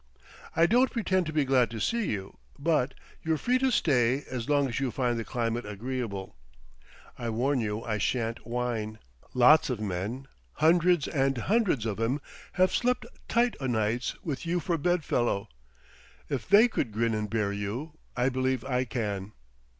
I 0.55 0.65
don't 0.65 0.89
pretend 0.89 1.27
to 1.27 1.31
be 1.31 1.45
glad 1.45 1.69
to 1.69 1.79
see 1.79 2.09
you, 2.09 2.39
but 2.57 2.95
you're 3.21 3.37
free 3.37 3.59
to 3.59 3.69
stay 3.69 4.23
as 4.31 4.49
long 4.49 4.67
as 4.67 4.79
you 4.79 4.89
find 4.89 5.19
the 5.19 5.23
climate 5.23 5.63
agreeable. 5.63 6.35
I 7.19 7.29
warn 7.29 7.61
you 7.61 7.83
I 7.83 7.99
shan't 7.99 8.43
whine. 8.47 8.97
Lots 9.35 9.69
of 9.69 9.79
men, 9.79 10.27
hundreds 10.53 11.07
and 11.07 11.37
hundreds 11.37 11.85
of 11.85 11.99
'em, 11.99 12.19
have 12.53 12.73
slept 12.73 13.05
tight 13.27 13.55
o' 13.59 13.67
nights 13.67 14.15
with 14.23 14.43
you 14.43 14.59
for 14.59 14.75
bedfellow; 14.79 15.47
if 16.29 16.49
they 16.49 16.67
could 16.67 16.91
grin 16.91 17.13
and 17.13 17.29
bear 17.29 17.53
you, 17.53 17.99
I 18.17 18.29
believe 18.29 18.65
I 18.65 18.85
can." 18.85 19.33